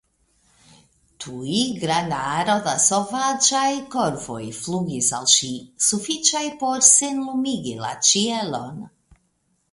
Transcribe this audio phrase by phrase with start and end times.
[1.23, 3.65] Tuj granda aro da sovaĝaj
[3.95, 5.51] korvoj flugis al ŝi,
[5.89, 8.81] sufiĉaj por senlumigi la ĉielon.